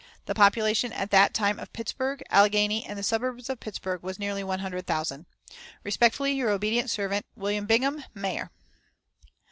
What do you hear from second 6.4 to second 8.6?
obedient servant, "WM. BINGHAM, Mayor."